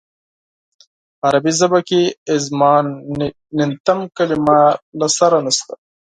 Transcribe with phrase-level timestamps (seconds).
[1.19, 2.01] په عربي ژبه کې
[2.35, 4.59] اظماننتم کلمه
[4.99, 5.73] له سره نشته.